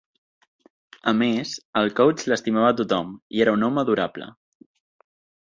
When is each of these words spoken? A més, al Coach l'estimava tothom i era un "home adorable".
A 1.11 1.11
més, 1.17 1.51
al 1.81 1.91
Coach 1.99 2.23
l'estimava 2.33 2.73
tothom 2.81 3.13
i 3.37 3.45
era 3.47 3.55
un 3.59 3.69
"home 3.69 3.83
adorable". 3.85 4.33